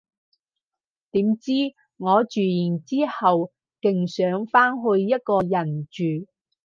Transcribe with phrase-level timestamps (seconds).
[1.11, 1.51] 點知，
[1.97, 3.51] 我住完之後
[3.81, 6.25] 勁想返去一個人住